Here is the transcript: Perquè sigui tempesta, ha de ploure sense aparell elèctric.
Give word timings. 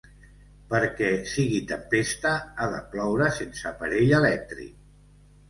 Perquè 0.69 1.09
sigui 1.31 1.59
tempesta, 1.71 2.31
ha 2.65 2.71
de 2.73 2.81
ploure 2.95 3.29
sense 3.37 3.69
aparell 3.75 4.17
elèctric. 4.23 4.75